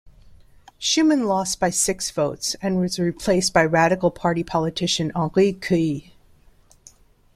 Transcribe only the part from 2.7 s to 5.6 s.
was replaced by Radical Party politician Henri